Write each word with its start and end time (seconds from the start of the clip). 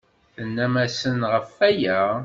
Tennam-asen 0.35 1.19
ɣef 1.31 1.49
waya? 1.57 2.01